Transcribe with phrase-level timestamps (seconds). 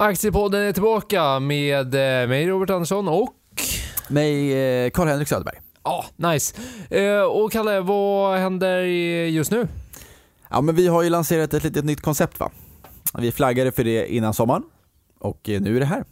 [0.00, 3.34] Aktiepodden är tillbaka med eh, mig Robert Andersson och...
[4.08, 5.60] Mig eh, Karl-Henrik Söderberg.
[5.84, 6.56] Ja, nice.
[6.90, 8.82] Eh, och Kalle, vad händer
[9.26, 9.68] just nu?
[10.50, 12.50] Ja, men vi har ju lanserat ett litet nytt koncept va?
[13.18, 14.62] Vi flaggade för det innan sommaren
[15.18, 16.04] och nu är det här.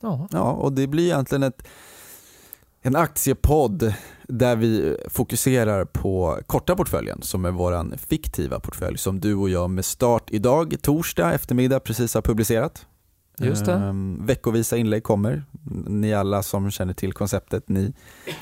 [0.00, 0.28] Ja.
[0.30, 1.68] Ja, och det blir egentligen ett,
[2.82, 9.34] en aktiepodd där vi fokuserar på korta portföljen som är vår fiktiva portfölj som du
[9.34, 12.86] och jag med start idag, torsdag eftermiddag, precis har publicerat.
[13.40, 13.72] Just det.
[13.72, 15.44] Ehm, veckovisa inlägg kommer.
[15.86, 17.92] Ni alla som känner till konceptet, ni,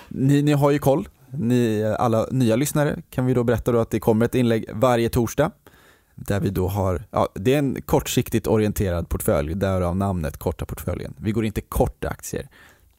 [0.08, 1.08] ni, ni har ju koll.
[1.30, 5.08] Ni, alla nya lyssnare kan vi då berätta då att det kommer ett inlägg varje
[5.08, 5.50] torsdag.
[6.14, 11.14] Där vi då har, ja, det är en kortsiktigt orienterad portfölj, därav namnet korta portföljen.
[11.16, 12.48] Vi går inte kort aktier.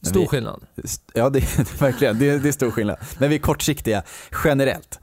[0.02, 0.66] Stor vi, skillnad.
[1.14, 1.40] Ja, det,
[1.80, 2.20] verkligen.
[2.20, 2.98] Det, det är stor skillnad.
[3.20, 4.04] Men vi är kortsiktiga
[4.44, 5.00] generellt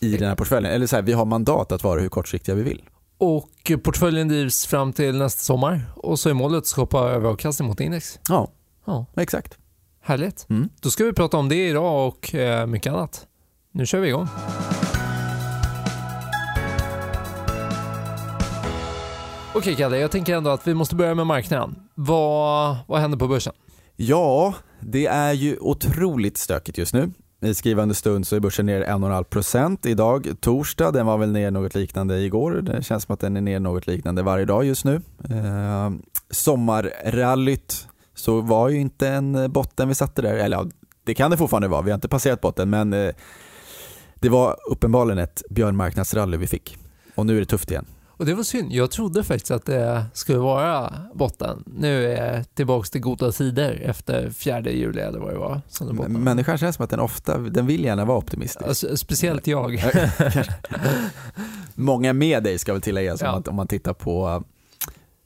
[0.00, 0.72] i den här portföljen.
[0.72, 2.82] Eller så här, vi har mandat att vara hur kortsiktiga vi vill.
[3.18, 7.80] Och portföljen drivs fram till nästa sommar och så är målet att skapa överavkastning mot
[7.80, 8.18] index.
[8.28, 8.50] Ja,
[8.86, 9.58] Ja, exakt.
[10.02, 10.46] härligt.
[10.50, 10.68] Mm.
[10.80, 13.26] Då ska vi prata om det idag och eh, mycket annat.
[13.72, 14.28] Nu kör vi igång.
[19.54, 21.74] Okej Kalle, jag tänker ändå att vi måste börja med marknaden.
[21.94, 23.52] Vad, vad händer på börsen?
[23.96, 27.10] Ja, det är ju otroligt stökigt just nu.
[27.44, 30.90] I skrivande stund så är börsen ner 1,5% idag, torsdag.
[30.90, 32.52] Den var väl ner något liknande igår.
[32.52, 35.00] Det känns som att den är ner något liknande varje dag just nu.
[35.30, 35.90] Eh,
[36.30, 40.34] sommarrallyt så var ju inte en eh, botten vi satte där.
[40.34, 40.66] Eller ja,
[41.04, 41.82] det kan det fortfarande vara.
[41.82, 43.14] Vi har inte passerat botten, men eh,
[44.14, 46.76] det var uppenbarligen ett björnmarknadsrally vi fick.
[47.14, 47.86] Och nu är det tufft igen.
[48.16, 48.72] Och det var synd.
[48.72, 51.64] Jag trodde faktiskt att det skulle vara botten.
[51.66, 55.60] Nu är jag tillbaka till goda tider efter fjärde juli eller vad det var.
[55.68, 56.08] Som det.
[56.08, 58.66] Människan känns som att den ofta, den vill gärna vara optimistisk.
[58.68, 59.82] Alltså, speciellt jag.
[61.74, 63.28] Många med dig ska väl tilläggas Ja.
[63.28, 64.40] om, man, om man tittar på uh,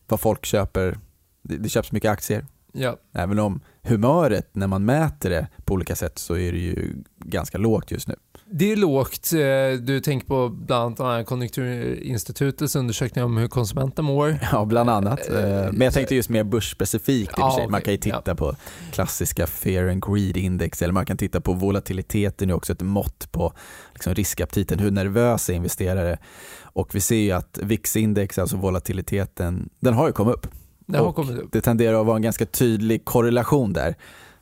[0.08, 0.98] vad folk köper.
[1.42, 2.46] Det, det köps mycket aktier.
[2.72, 2.96] ja.
[3.12, 6.94] Även om humöret när man mäter det på olika sätt så är det ju
[7.24, 8.14] ganska lågt just nu.
[8.50, 9.32] Det är lågt.
[9.32, 14.38] Eh, Du tänker på bland annat den Konjunkturinstitutets undersökning om hur konsumenten mår.
[14.52, 15.28] Ja, bland annat.
[15.30, 17.68] Eh, Eh, Men jag tänkte just mer börsspecifikt Ja, sig.
[17.68, 18.34] Man kan ju titta Ja.
[18.34, 18.54] på
[18.92, 23.32] klassiska fear and greed index eller man kan titta på volatiliteten är också ett mått
[23.32, 23.52] på
[23.92, 24.78] liksom riskaptiten.
[24.78, 26.18] Hur nervösa är investerare?
[26.62, 30.46] Och vi ser ju att VIX-index, alltså volatiliteten, den har ju kommit upp.
[30.86, 31.52] Det har kommit upp.
[31.52, 33.94] Det tenderar att vara en ganska tydlig korrelation där.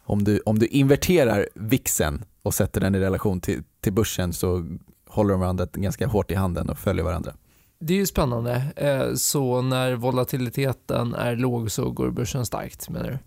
[0.05, 4.67] Om du, om du inverterar VIXen och sätter den i relation till, till börsen så
[5.09, 7.33] håller de varandra ganska hårt i handen och följer varandra.
[7.79, 8.63] Det är ju spännande.
[8.77, 13.19] Eh, Så när volatiliteten är låg så går börsen starkt menar du?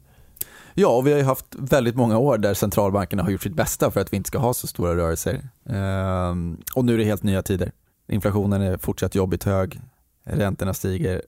[0.74, 3.92] Ja, och vi har ju haft väldigt många år där centralbankerna har gjort sitt bästa
[3.92, 5.50] för att vi inte ska ha så stora rörelser.
[5.70, 7.72] Ehm, och nu är det helt nya tider.
[8.08, 9.82] Inflationen är fortsatt jobbigt hög,
[10.24, 11.22] räntorna stiger,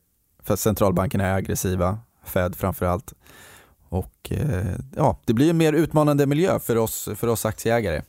[0.43, 3.13] för centralbankerna är aggressiva, Fed framför allt.
[3.91, 8.01] Och eh, ja, det blir en mer utmanande miljö för oss, för oss aktieägare.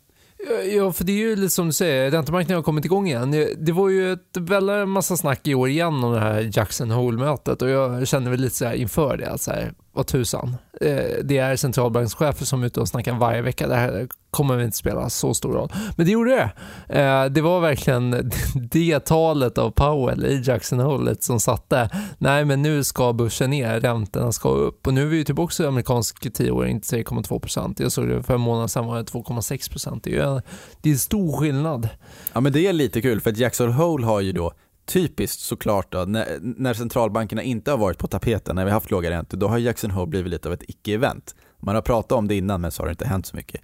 [0.72, 3.30] Ja, för det är ju lite som du säger, räntemarknaden har kommit igång igen.
[3.58, 7.62] Det var ju ett väldigt massa snack i år igen om det här Jackson Hole-mötet
[7.62, 10.56] och jag kände väl lite så här inför det, att så här, vad tusan.
[10.80, 13.68] Eh, det är centralbankschefer som är ute och snackar varje vecka.
[13.68, 15.72] Det här kommer väl inte spela så stor roll.
[15.96, 16.52] Men det gjorde det.
[17.00, 18.10] Eh, det var verkligen
[18.70, 23.80] det talet av Powell i Jackson Hole som satte, nej men nu ska börsen ner,
[23.80, 24.86] räntorna ska upp.
[24.86, 27.74] Och nu är vi ju typ tillbaka i amerikansk tioåring till 3,2%.
[27.78, 30.00] Jag såg det för en månad sedan var det 2,6%.
[30.02, 30.42] Det är ju en,
[30.80, 31.88] det är en stor skillnad.
[32.32, 34.52] Ja men det är lite kul för att Jackson Hole har ju då
[34.84, 38.90] typiskt såklart då, när, när centralbankerna inte har varit på tapeten, när vi har haft
[38.90, 41.34] låga räntor, då har Jackson Hole blivit lite av ett icke-event.
[41.60, 43.60] Man har pratat om det innan men så har det inte hänt så mycket.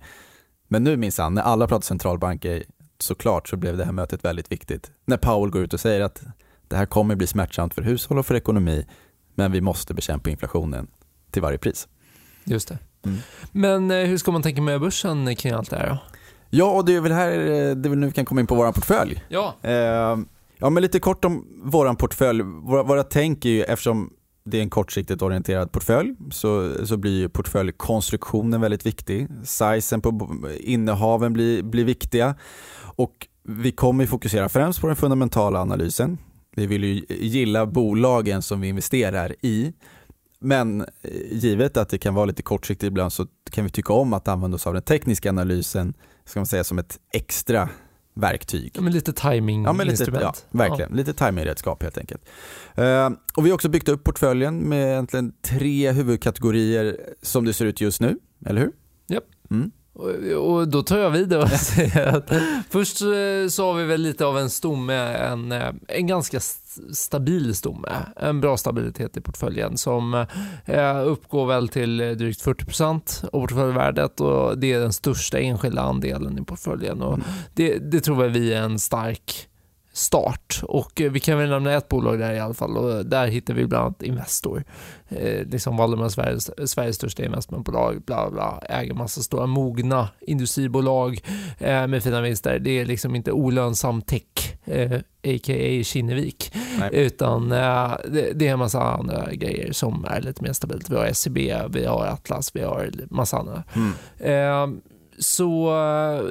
[0.69, 2.65] Men nu minsann, när alla pratar centralbanker,
[2.99, 4.91] såklart så blev det här mötet väldigt viktigt.
[5.05, 6.23] När Powell går ut och säger att
[6.69, 8.87] det här kommer bli smärtsamt för hushåll och för ekonomi,
[9.35, 10.87] men vi måste bekämpa inflationen
[11.31, 11.89] till varje pris.
[12.45, 12.79] Just det.
[13.05, 13.19] Mm.
[13.53, 15.99] Men eh, hur ska man tänka med börsen kring allt det här då?
[16.51, 18.47] Ja, och det är väl här eh, det är väl nu vi kan komma in
[18.47, 19.25] på vår portfölj.
[19.29, 20.17] Ja, Eh,
[20.59, 22.43] ja, men lite kort om vår portfölj.
[22.43, 24.11] Våra, våra tänk är ju, eftersom
[24.45, 29.29] det är en kortsiktigt orienterad portfölj, så, så blir ju portföljkonstruktionen väldigt viktig.
[29.45, 32.35] Sizen på innehaven blir, blir viktiga.
[32.81, 36.19] Och vi kommer fokusera främst på den fundamentala analysen.
[36.57, 39.73] Vi vill ju gilla bolagen som vi investerar i.
[40.41, 40.87] Men eh,
[41.31, 44.55] givet att det kan vara lite kortsiktigt ibland så kan vi tycka om att använda
[44.55, 45.95] oss av den tekniska analysen
[46.25, 47.69] ska man säga, som ett extra
[48.19, 48.71] verktyg.
[48.75, 50.47] ja men lite timing Ja, men lite, instrument.
[50.51, 50.93] ja, verkligen.
[50.93, 52.23] Lite timingredskap helt enkelt.
[52.75, 57.65] Eh, och vi har också byggt upp portföljen med egentligen tre huvudkategorier som det ser
[57.65, 58.73] ut just nu, eller hur?
[59.09, 59.25] Japp.
[59.51, 59.71] Mm.
[60.39, 62.31] Och, då tar jag vid och säger att
[62.71, 66.41] först eh, så har vi väl lite av en stomme, en, eh, en ganska
[66.93, 70.27] stabil stomme, en bra stabilitet i portföljen som
[70.65, 76.39] eh, uppgår väl till drygt 40% av portföljvärdet och det är den största enskilda andelen
[76.39, 77.03] i portföljen.
[77.03, 77.27] Och mm.
[77.55, 79.49] det, det tror vi är en stark
[79.99, 80.61] start.
[80.63, 83.55] Och eh, vi kan väl nämna ett bolag där i alla fall och där hittar
[83.55, 84.65] vi bland annat Investor.
[85.09, 91.21] Eh, liksom Valdemar Sveriges, Sveriges största investmentbolag, bla bla, äger massa stora mogna industribolag
[91.59, 92.59] eh, med fina vinster.
[92.59, 94.93] Det är liksom inte olönsam tech, eh,
[95.25, 95.85] a.k.a.
[95.85, 96.91] Kinnevik, Nej.
[96.93, 100.91] utan eh, det, det, är en massa andra grejer som är lite mer stabilt.
[100.91, 101.39] Vi har SEB,
[101.71, 103.65] vi har Atlas, vi har massa andra.
[103.75, 103.93] Mm.
[104.19, 104.81] Eh,
[105.19, 105.71] så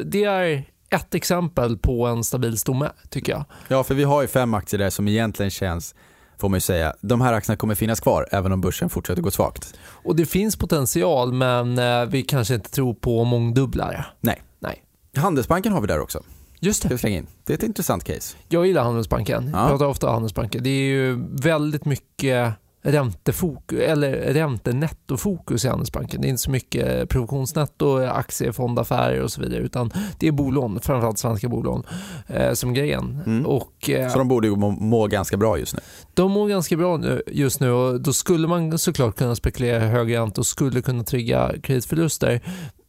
[0.05, 3.45] det är ett exempel på en stabil stomme, tycker jag.
[3.67, 5.95] Ja, för vi har ju fem aktier där som egentligen känns
[6.37, 6.93] får man ju säga.
[7.01, 9.73] De här aktierna kommer finnas kvar även om börsen fortsätter gå svagt.
[9.85, 14.05] Och det finns potential men eh, vi kanske inte tror på mångdubblare.
[14.19, 14.41] Nej.
[14.59, 14.83] Nej.
[15.15, 16.23] Handelsbanken har vi där också.
[16.59, 17.23] Just det.
[17.45, 18.37] Det är ett intressant case.
[18.49, 19.49] Jag gillar Handelsbanken.
[19.53, 19.59] Ja.
[19.59, 20.63] Jag pratar ofta om Handelsbanken.
[20.63, 22.53] Det är ju väldigt mycket
[22.87, 26.21] räntefokus, eller räntenettofokus i Handelsbanken.
[26.21, 31.17] Det är inte så mycket provisionsnetto, aktiefondaffärer och så vidare utan det är bolån, framförallt
[31.17, 31.83] svenska bolån,
[32.27, 33.21] eh, som grejen.
[33.25, 33.45] Mm.
[33.45, 35.79] Och, eh, så de borde må, må, ganska bra just nu?
[36.13, 39.87] De mår ganska bra nu, just nu och då skulle man såklart kunna spekulera i
[39.87, 42.41] högre räntor och skulle kunna trygga kreditförluster.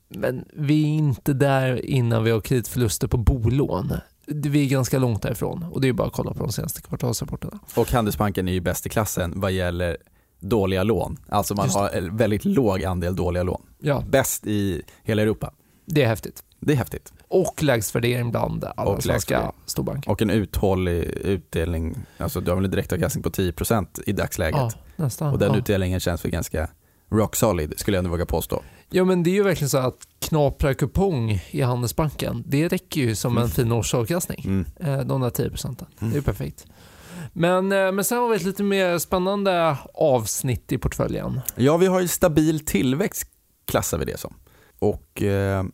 [0.08, 3.92] Men vi är inte där innan vi har kreditförluster på bolån
[4.30, 7.58] vi är ganska långt därifrån och det är bara att kolla på de senaste kvartalsrapporterna.
[7.74, 9.96] Och Handelsbanken är ju bäst i klassen vad gäller
[10.40, 11.16] dåliga lån.
[11.28, 13.62] Alltså man har en väldigt låg andel dåliga lån.
[13.78, 14.04] Ja.
[14.08, 15.52] Bäst i hela Europa.
[15.86, 16.42] Det är häftigt.
[16.60, 17.12] Det är häftigt.
[17.28, 20.10] Och lägst värdering bland alla och svenska storbanker.
[20.10, 21.96] Och en uthållig utdelning.
[22.18, 24.60] Alltså du har väl en direktavkastning på 10% i dagsläget.
[24.60, 25.32] Ja, nästan.
[25.32, 25.58] Och den ja.
[25.58, 26.68] utdelningen känns väl ganska
[27.08, 28.62] rock solid skulle jag ändå våga påstå.
[28.90, 33.14] Ja men det är ju verkligen så att knapra kupong i Handelsbanken, det räcker ju
[33.14, 33.50] som en mm.
[33.50, 34.42] fin årsavkastning.
[34.44, 34.66] Mm.
[34.80, 35.86] Eh, de där 10 procenten.
[36.00, 36.12] Mm.
[36.12, 36.66] Det är perfekt.
[37.32, 41.40] Men, eh, men sen har vi ett lite mer spännande avsnitt i portföljen.
[41.56, 43.30] Ja, vi har ju stabil tillväxt
[43.64, 44.34] klassar vi det som.
[44.78, 45.64] Och eh,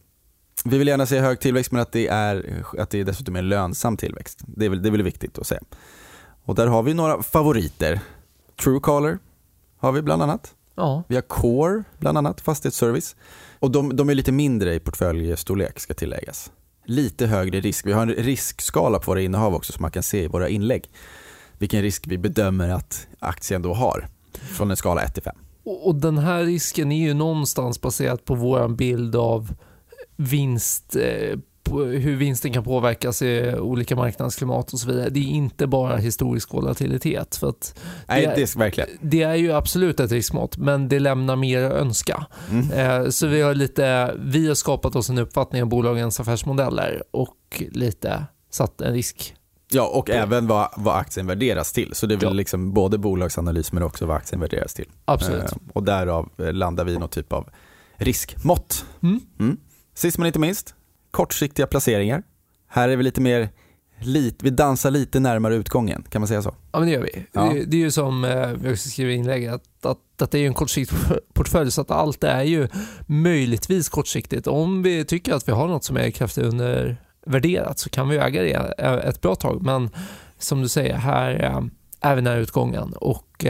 [0.64, 3.42] vi vill gärna se hög tillväxt men att det är, att det är dessutom är
[3.42, 4.40] lönsam tillväxt.
[4.46, 5.58] Det är, väl, det är väl viktigt att se.
[6.44, 8.00] Och där har vi några favoriter.
[8.62, 9.18] Truecaller
[9.76, 10.54] har vi bland annat.
[10.74, 11.04] Ja.
[11.08, 13.16] Vi har Core, bland annat, fastighetsservice.
[13.58, 16.52] Och de, de är lite mindre i portföljstorlek, ska tilläggas.
[16.84, 17.86] Lite högre risk.
[17.86, 20.90] Vi har en riskskala på våra innehav också som man kan se i våra inlägg.
[21.58, 25.36] Vilken risk vi bedömer att aktien då har, från en skala 1 till 5.
[25.64, 29.54] Och den här risken är ju någonstans baserat på vår bild av
[30.16, 31.38] vinst eh,
[31.72, 35.10] hur vinsten kan påverkas i olika marknadsklimat och så vidare.
[35.10, 37.36] Det är inte bara historisk volatilitet.
[37.36, 38.90] För att Nej, det, är, det, verkligen.
[39.00, 42.26] det är ju absolut ett riskmått, men det lämnar mer att önska.
[42.50, 42.70] Mm.
[42.70, 47.62] Eh, så vi har, lite, vi har skapat oss en uppfattning om bolagens affärsmodeller och
[47.70, 49.34] lite satt en risk
[49.74, 51.94] Ja, och även vad, vad aktien värderas till.
[51.94, 52.32] Så det är väl ja.
[52.32, 54.88] liksom både bolagsanalys men också vad aktien värderas till.
[55.04, 55.42] Absolut.
[55.42, 57.48] Eh, och därav landar vi i någon typ av
[57.96, 58.84] riskmått.
[59.02, 59.20] Mm.
[59.40, 59.56] Mm.
[59.94, 60.74] Sist men inte minst,
[61.14, 62.22] kortsiktiga placeringar.
[62.68, 63.48] Här är vi lite mer
[64.00, 66.54] Lite, vi dansar lite närmare utgången, kan man säga så?
[66.72, 67.26] Ja men det gör vi.
[67.32, 67.52] Ja.
[67.54, 70.38] Det, det, är ju som eh, vi också skriver i inlägget, att, att, att det
[70.38, 70.98] är en kortsiktig
[71.34, 72.68] portfölj så att allt är ju
[73.06, 74.46] möjligtvis kortsiktigt.
[74.46, 78.42] Om vi tycker att vi har något som är kraftigt undervärderat så kan vi äga
[78.42, 79.62] det eh, ett bra tag.
[79.62, 79.90] Men
[80.38, 81.60] som du säger, här eh,
[82.00, 83.44] är vi nära utgången och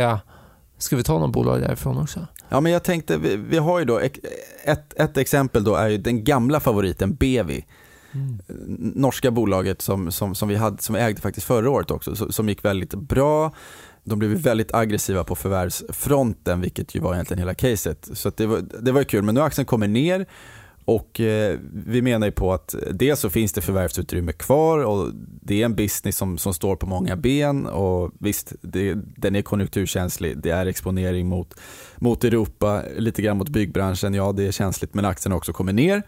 [0.78, 2.26] ska vi ta någon bolag därifrån också?
[2.48, 4.18] Ja, men jag tänkte, vi, vi har ju då, ett,
[4.96, 7.64] ett exempel då är ju den gamla favoriten Bevi.
[8.12, 8.38] Mm.
[8.94, 12.48] Norska bolaget som, som, som, vi hade, som vi ägde faktiskt förra året också, som
[12.48, 13.54] gick väldigt bra.
[14.04, 18.08] De blev väldigt aggressiva på förvärvsfronten, vilket ju var egentligen hela caset.
[18.12, 20.26] Så det, var, det var kul, men nu har aktien kommit ner
[20.84, 25.10] och eh, vi menar ju på att dels så finns det förvärvsutrymme kvar och
[25.42, 29.42] det är en business som, som står på många ben och visst, det, den är
[29.42, 30.38] konjunkturkänslig.
[30.38, 31.54] Det är exponering mot,
[31.96, 34.14] mot Europa, lite grann mot byggbranschen.
[34.14, 36.02] Ja, det är känsligt, men aktien har också kommit ner.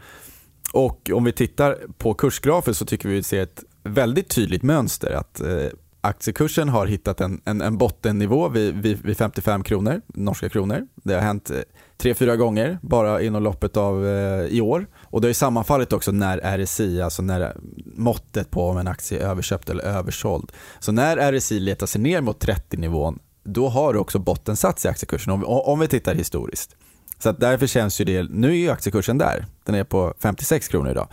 [0.72, 4.62] Och om vi tittar på kursgrafen så tycker vi att vi ser ett väldigt tydligt
[4.62, 5.66] mönster att eh,
[6.06, 10.86] aktiekursen har hittat en, en, en bottennivå vid, vid, vid, 55 kronor, norska kronor.
[10.94, 11.56] Det har hänt eh,
[11.96, 14.86] tre, fyra gånger bara inom loppet av eh, i år.
[15.02, 19.28] Och det har sammanfallit också när RSI, alltså när måttet på om en aktie är
[19.28, 20.52] överköpt eller översåld.
[20.78, 25.32] Så när RSI letar sig ner mot 30-nivån, då har du också bottensatts i aktiekursen
[25.32, 26.76] om, om vi tittar historiskt.
[27.18, 30.68] Så att därför känns ju det, nu är ju aktiekursen där, den är på 56
[30.68, 31.08] kronor idag.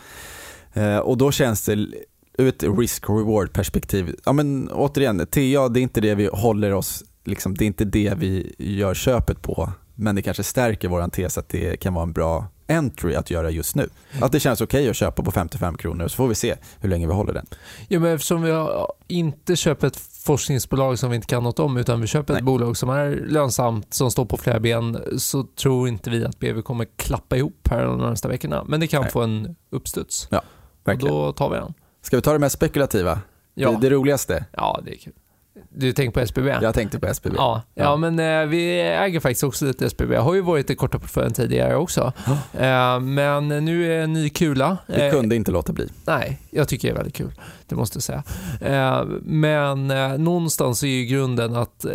[0.74, 1.88] Eh, och då känns det
[2.38, 7.04] ur ett risk-reward perspektiv, ja men återigen, TA det är inte det vi håller oss,
[7.24, 11.38] liksom, det är inte det vi gör köpet på, men det kanske stärker vår tes
[11.38, 13.90] att det kan vara en bra entry att göra just nu.
[14.22, 16.90] Att det känns okej okay att köpa på 55 kronor så får vi se hur
[16.90, 17.46] länge vi håller den.
[17.88, 18.68] Ja, men eftersom vi
[19.08, 22.40] inte köper ett forskningsbolag som vi inte kan något om utan vi köper Nej.
[22.40, 26.40] ett bolag som är lönsamt, som står på flera ben så tror inte vi att
[26.40, 28.64] BV kommer klappa ihop här de närmsta veckorna.
[28.68, 29.12] Men det kan Nej.
[29.12, 30.28] få en uppstuds.
[30.32, 30.42] Ja,
[30.84, 31.16] verkligen.
[31.16, 31.74] Och då tar vi den.
[32.04, 33.20] Ska vi ta det mest spekulativa?
[33.54, 33.72] Ja.
[33.72, 34.46] Det, det roligaste?
[34.52, 35.14] Ja, det är kul.
[35.70, 36.48] Du tänker på SBB?
[36.62, 37.36] Jag tänkte på SBB.
[37.38, 37.84] Ja, ja.
[37.84, 40.16] ja men eh, vi äger faktiskt också lite SBB.
[40.16, 42.14] Har ju varit i korta portföljen tidigare också.
[42.54, 44.78] Eh, men nu är en ny kula.
[44.88, 45.90] Vi kunde inte låta bli.
[46.06, 47.32] Nej, jag tycker det är väldigt kul.
[47.68, 48.24] Det måste jag säga.
[48.62, 51.92] Eh, men eh, någonstans är ju grunden att eh,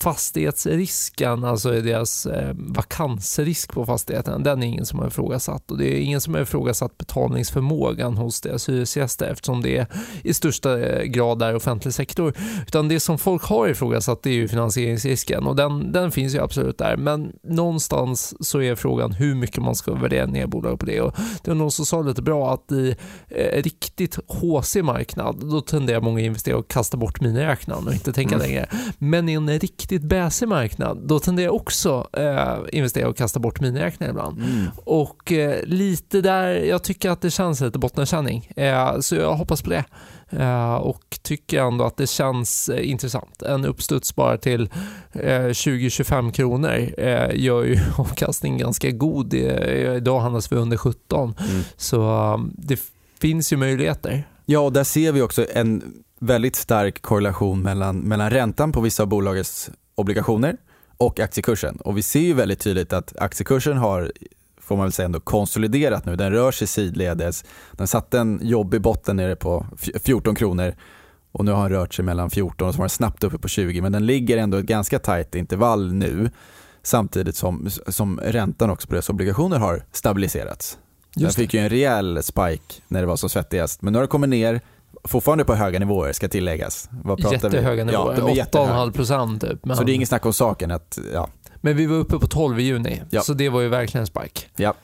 [0.00, 5.70] fastighetsrisken, alltså deras vakansrisk på fastigheten, den är ingen som har ifrågasatt.
[5.70, 9.86] Och det är ingen som har ifrågasatt betalningsförmågan hos deras hyresgäster eftersom det är
[10.22, 12.34] i största grad är offentlig sektor.
[12.66, 16.78] Utan det som folk har ifrågasatt är ju finansieringsrisken och den, den finns ju absolut
[16.78, 16.96] där.
[16.96, 21.00] Men någonstans så är frågan hur mycket man ska värdera ner bolag på det.
[21.00, 22.96] Och det var någon som sa lite bra att i
[23.28, 28.34] eh, riktigt HC marknad, då tenderar många investerare att kasta bort miniräknaren och inte tänka
[28.34, 28.46] mm.
[28.46, 28.66] längre.
[28.98, 34.10] Men i en riktigt bäsig marknad, då tenderar också eh, investerare att kasta bort miniräknaren
[34.10, 34.38] ibland.
[34.38, 34.66] Mm.
[34.84, 38.50] Och eh, lite där, jag tycker att det känns lite bottenkänning.
[38.56, 39.84] Eh, så jag hoppas på det.
[40.32, 43.42] Uh, och tycker ändå att det känns uh, intressant.
[43.42, 44.62] En uppstuds bara till
[45.16, 46.70] uh, eh, 20-25 kronor
[47.34, 49.34] gör ju avkastningen ganska god.
[49.34, 51.34] idag handlas vi under 17.
[51.38, 51.62] Mm.
[51.76, 52.80] Så det
[53.20, 54.24] finns ju möjligheter.
[54.52, 55.82] Ja, och där ser vi också en
[56.18, 60.56] väldigt stark korrelation mellan, mellan räntan på vissa av bolagets obligationer
[60.96, 61.76] och aktiekursen.
[61.76, 64.12] Och vi ser ju väldigt tydligt att aktiekursen har
[64.60, 66.16] får man väl säga ändå konsoliderat nu.
[66.16, 67.44] Den rör sig sidledes.
[67.72, 69.66] Den satte en jobbig botten nere på
[70.04, 70.74] 14 kronor
[71.32, 73.48] och nu har den rört sig mellan 14 och så var den snabbt uppe på
[73.48, 76.30] 20 men den ligger ändå i ett ganska tajt intervall nu
[76.82, 80.78] samtidigt som, som räntan också på dess obligationer har stabiliserats.
[81.14, 84.08] Den fick ju en rejäl spike när det var som svettigast men nu har det
[84.08, 84.60] kommit ner
[85.04, 86.88] Fortfarande på höga nivåer ska tilläggas.
[87.04, 87.90] Vad Jättehöga vi?
[87.90, 89.64] nivåer, ja, 8,5 procent typ.
[89.64, 89.76] Men...
[89.76, 91.28] Så det är inget snack om saken att, ja.
[91.56, 93.20] Men vi var uppe på 12 i juni, ja.
[93.20, 94.40] så det var ju verkligen en spike.
[94.56, 94.74] Ja.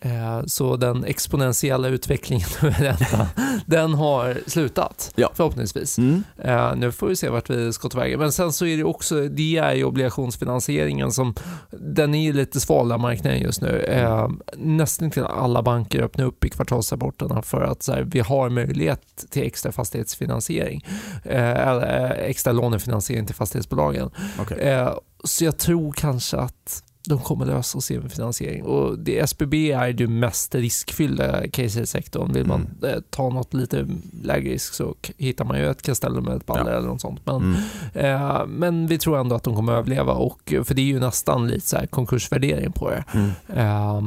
[0.00, 2.48] Eh, så den exponentiella utvecklingen
[3.66, 5.30] den har slutat ja.
[5.34, 5.98] förhoppningsvis.
[5.98, 6.24] Mm.
[6.38, 8.18] Eh, nu får vi se vart vi ska ta vägen.
[8.20, 11.34] Men sen så är det också, det är ju obligationsfinansieringen som,
[11.70, 13.80] den är lite sval där marknaden just nu.
[13.80, 19.26] Eh, nästan till alla banker öppnar upp i kvartalsrapporterna för att här, vi har möjlighet
[19.30, 20.86] till extra fastighetsfinansiering.
[21.24, 24.10] Eller extra lånefinansiering till fastighetsbolagen.
[24.40, 24.88] Okay.
[25.24, 28.62] Så jag tror kanske att de kommer lösa sin finansiering.
[28.62, 32.32] Och det, SBB är det mest riskfyllda case i sektorn.
[32.32, 32.94] Vill man mm.
[32.94, 33.88] Eh, ta något lite
[34.22, 36.78] lägre risk så hittar man ju ett Castellum med ett baller ja.
[36.78, 37.20] eller något sånt.
[37.24, 38.14] Men, mm.
[38.14, 40.12] eh, men vi tror ändå att de kommer överleva.
[40.12, 43.04] Och, för det är ju nästan lite så konkursvärdering på det.
[43.14, 43.30] Mm.
[43.48, 44.02] Eh,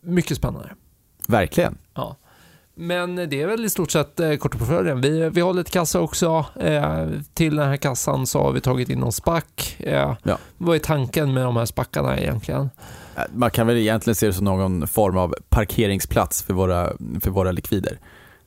[0.00, 0.68] mycket spännande.
[1.28, 1.78] Verkligen.
[1.94, 2.16] Ja.
[2.74, 5.00] Men det är väl i stort sett eh, kortportföljen.
[5.00, 6.46] Vi, vi har lite kassa också.
[6.60, 9.76] Eh, till den här kassan så har vi tagit in någon spack.
[9.78, 10.38] Eh, ja.
[10.58, 12.70] Vad är tanken med de här spackarna egentligen?
[13.16, 17.30] Eh, man kan väl egentligen se det som någon form av parkeringsplats för våra, för
[17.30, 17.98] våra likvider.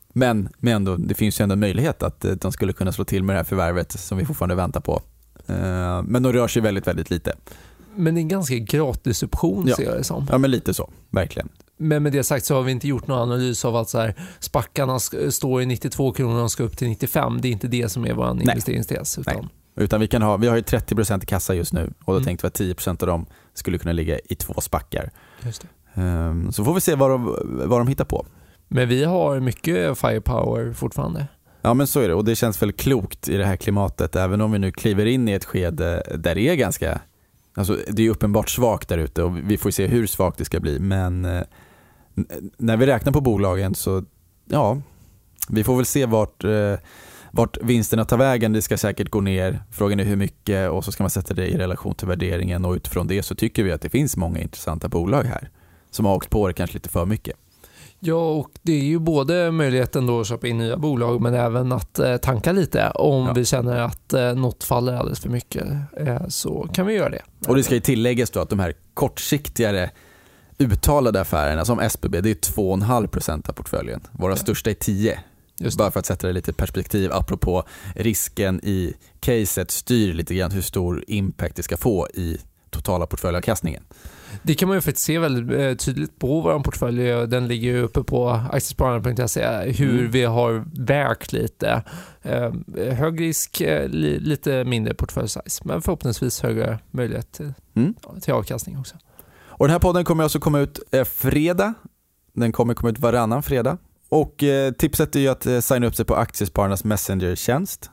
[0.09, 3.05] Men, men ändå, det finns ju ändå en möjlighet att eh, de skulle kunna slå
[3.05, 5.01] till med det här förvärvet som vi fortfarande väntar på.
[5.47, 7.33] Eh, men de rör sig väldigt, väldigt lite.
[7.95, 9.75] Men det är en ganska gratis option ja.
[9.75, 10.27] ser jag det som.
[10.31, 10.89] Ja, men lite så.
[11.09, 11.49] Verkligen.
[11.77, 14.15] Men med det sagt så har vi inte gjort någon analys av att så här,
[14.39, 17.41] spackarna står i 92 kronor och ska upp till 95.
[17.41, 19.17] Det är inte det som är vår investeringstes.
[19.17, 19.35] Utan...
[19.35, 19.47] Nej.
[19.79, 22.23] Utan vi, kan ha, vi har ju 30% i kassa just nu och då mm.
[22.23, 25.11] tänkte vi att 10% av dem skulle kunna ligga i två spackar.
[25.93, 28.25] Um, så får vi se vad de, vad de hittar på.
[28.67, 31.27] Men vi har mycket firepower fortfarande.
[31.61, 34.41] Ja men så är det och det känns väl klokt i det här klimatet även
[34.41, 37.01] om vi nu kliver in i ett skede där det är ganska,
[37.53, 40.59] alltså det är uppenbart svagt där ute och vi får se hur svagt det ska
[40.59, 41.41] bli men eh,
[42.57, 44.03] när vi räknar på bolagen så,
[44.45, 44.81] ja,
[45.49, 46.73] vi får väl se vart, eh,
[47.31, 48.53] vart vinsterna tar vägen.
[48.53, 49.63] Det ska säkert gå ner.
[49.71, 52.73] Frågan är hur mycket och så ska man sätta det i relation till värderingen och
[52.73, 55.49] utifrån det så tycker vi att det finns många intressanta bolag här
[55.91, 57.37] som har åkt på det kanske lite för mycket.
[57.99, 61.71] Ja, och det är ju både möjligheten då att köpa in nya bolag men även
[61.71, 63.33] att eh, tanka lite om ja.
[63.33, 65.67] vi känner att eh, något faller alldeles för mycket.
[65.97, 67.21] Eh, så kan vi göra det.
[67.47, 69.89] Och det ska ju tilläggas då att de här kortsiktigare
[70.59, 74.01] uttalade affärerna som SBB, det är 2,5% av portföljen.
[74.11, 74.35] Våra ja.
[74.35, 75.19] största är 10.
[75.77, 77.63] Bara för att sätta det lite i perspektiv apropå
[77.95, 82.37] risken i caset styr lite grann hur stor impact det ska få i
[82.69, 83.83] totala portföljavkastningen.
[84.43, 87.27] Det kan man ju faktiskt se väldigt eh, tydligt på vår portfölj.
[87.27, 90.11] Den ligger ju uppe på aktiespararna.se hur mm.
[90.11, 91.83] vi har vägt lite.
[92.21, 97.95] Eh, hög risk, eh, lite mindre portföljsize men förhoppningsvis högre möjlighet till, mm.
[98.21, 98.95] till avkastning också.
[99.57, 101.73] Och den här podden kommer alltså komma ut eh, fredag.
[102.33, 103.77] Den kommer komma ut varannan fredag.
[104.09, 107.89] Och eh, tipset är ju att eh, signa upp sig på Aktiespararnas Messenger-tjänst.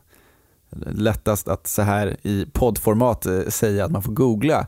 [0.86, 4.66] Lättast att så här i poddformat eh, säga att man får googla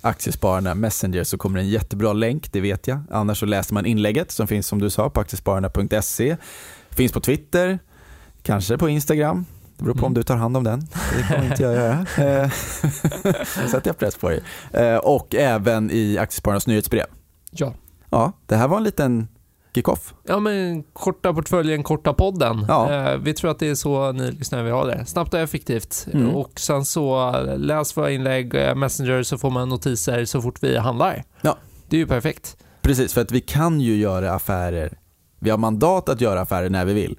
[0.00, 3.00] Aktiespararna Messenger så kommer det en jättebra länk, det vet jag.
[3.10, 6.36] Annars så läser man inlägget som finns som du sa på aktiespararna.se.
[6.90, 7.78] Finns på Twitter,
[8.42, 9.44] kanske på Instagram.
[9.82, 10.80] Det beror på om du tar hand om den.
[11.16, 12.06] Det kommer inte jag göra.
[12.18, 12.50] Eh,
[13.68, 14.42] sätter jag press på dig.
[14.72, 17.06] Eh, och även i Aktiespararnas nyhetsbrev.
[17.50, 17.74] Ja.
[18.10, 19.28] Ja, det här var en liten
[19.74, 20.14] kick-off.
[20.24, 22.66] Ja, men korta portföljen, korta podden.
[22.68, 22.92] Ja.
[22.92, 25.06] Eh, vi tror att det är så ni lyssnare vill ha det.
[25.06, 26.06] Snabbt och effektivt.
[26.12, 26.30] Mm.
[26.30, 31.24] Och sen så läs våra inlägg, Messenger, så får man notiser så fort vi handlar.
[31.40, 31.56] Ja.
[31.88, 32.56] Det är ju perfekt.
[32.82, 34.98] Precis, för att vi kan ju göra affärer.
[35.38, 37.18] Vi har mandat att göra affärer när vi vill.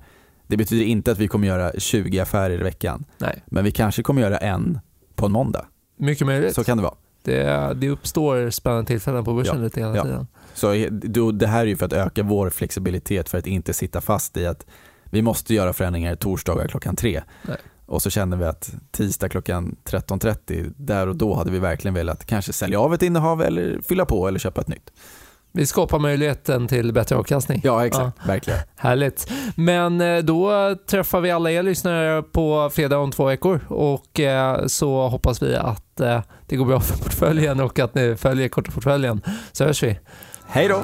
[0.53, 3.05] Det betyder inte att vi kommer göra 20 affärer i veckan.
[3.17, 4.79] Nej, Men vi kanske kommer göra en
[5.15, 5.65] på en måndag.
[5.97, 6.55] mycket möjligt.
[6.55, 6.93] Så kan det vara.
[7.23, 9.63] Det, det uppstår spännande tillfällen på börsen Ja.
[9.63, 10.03] lite hela Ja.
[10.03, 10.27] tiden.
[10.53, 14.01] Så då, det här är ju för att öka vår flexibilitet för att inte sitta
[14.01, 14.65] fast i att
[15.03, 17.23] vi måste göra förändringar torsdagar klockan tre.
[17.47, 17.57] Nej.
[17.85, 22.25] Och så känner vi att tisdag klockan 13.30, där och då hade vi verkligen velat
[22.25, 24.91] kanske sälja av ett innehav eller fylla på eller köpa ett nytt.
[25.55, 27.61] Vi skapar möjligheten till bättre avkastning.
[27.63, 28.27] Ja, exakt.
[28.27, 28.59] Verkligen.
[28.75, 29.31] Härligt.
[29.55, 34.65] Men eh, då träffar vi alla er lyssnare på fredag om två veckor och eh,
[34.65, 38.71] så hoppas vi att eh, det går bra för portföljen och att ni följer korta
[38.71, 39.21] portföljen.
[39.51, 39.99] Så hörs vi.
[40.47, 40.83] Hej då!